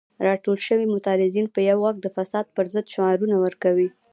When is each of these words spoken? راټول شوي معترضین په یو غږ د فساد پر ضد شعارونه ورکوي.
راټول 0.27 0.57
شوي 0.67 0.85
معترضین 0.93 1.47
په 1.53 1.59
یو 1.69 1.77
غږ 1.85 1.97
د 2.01 2.07
فساد 2.15 2.45
پر 2.55 2.65
ضد 2.73 2.85
شعارونه 2.93 3.35
ورکوي. 3.45 3.89